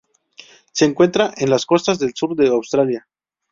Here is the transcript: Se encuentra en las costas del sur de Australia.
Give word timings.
Se 0.73 0.85
encuentra 0.85 1.31
en 1.37 1.51
las 1.51 1.67
costas 1.67 1.99
del 1.99 2.15
sur 2.15 2.35
de 2.35 2.47
Australia. 2.47 3.07